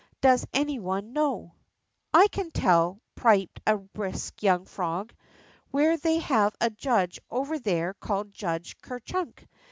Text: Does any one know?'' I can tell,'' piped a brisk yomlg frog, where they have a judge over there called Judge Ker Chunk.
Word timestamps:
Does 0.19 0.47
any 0.51 0.79
one 0.79 1.13
know?'' 1.13 1.53
I 2.11 2.27
can 2.27 2.49
tell,'' 2.49 2.99
piped 3.15 3.59
a 3.67 3.77
brisk 3.77 4.37
yomlg 4.37 4.67
frog, 4.67 5.13
where 5.69 5.95
they 5.95 6.17
have 6.17 6.55
a 6.59 6.71
judge 6.71 7.19
over 7.29 7.59
there 7.59 7.93
called 7.93 8.31
Judge 8.31 8.81
Ker 8.81 8.97
Chunk. 8.99 9.47